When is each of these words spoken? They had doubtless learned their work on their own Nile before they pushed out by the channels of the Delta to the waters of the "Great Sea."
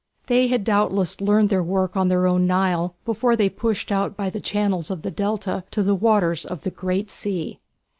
They 0.25 0.47
had 0.47 0.63
doubtless 0.63 1.21
learned 1.21 1.49
their 1.49 1.61
work 1.61 1.95
on 1.95 2.07
their 2.07 2.25
own 2.25 2.47
Nile 2.47 2.95
before 3.05 3.35
they 3.35 3.49
pushed 3.49 3.91
out 3.91 4.17
by 4.17 4.31
the 4.31 4.41
channels 4.41 4.89
of 4.89 5.03
the 5.03 5.11
Delta 5.11 5.63
to 5.69 5.83
the 5.83 5.93
waters 5.93 6.43
of 6.43 6.63
the 6.63 6.71
"Great 6.71 7.11
Sea." 7.11 7.59